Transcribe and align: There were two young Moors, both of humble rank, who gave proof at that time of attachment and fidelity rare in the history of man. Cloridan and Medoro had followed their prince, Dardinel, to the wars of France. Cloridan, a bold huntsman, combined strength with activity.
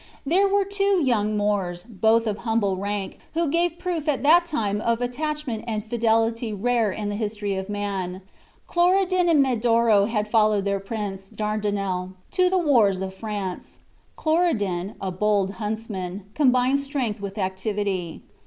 There 0.25 0.47
were 0.47 0.65
two 0.65 0.99
young 1.05 1.37
Moors, 1.37 1.83
both 1.83 2.25
of 2.25 2.39
humble 2.39 2.75
rank, 2.75 3.19
who 3.35 3.47
gave 3.47 3.77
proof 3.77 4.07
at 4.09 4.23
that 4.23 4.45
time 4.45 4.81
of 4.81 4.99
attachment 4.99 5.63
and 5.67 5.85
fidelity 5.85 6.51
rare 6.53 6.91
in 6.91 7.09
the 7.09 7.15
history 7.15 7.55
of 7.55 7.69
man. 7.69 8.21
Cloridan 8.65 9.29
and 9.29 9.43
Medoro 9.43 10.05
had 10.07 10.27
followed 10.27 10.65
their 10.65 10.79
prince, 10.79 11.29
Dardinel, 11.29 12.13
to 12.31 12.49
the 12.49 12.57
wars 12.57 12.99
of 13.03 13.13
France. 13.13 13.79
Cloridan, 14.15 14.95
a 14.99 15.11
bold 15.11 15.51
huntsman, 15.61 16.23
combined 16.33 16.79
strength 16.79 17.21
with 17.21 17.37
activity. 17.37 18.23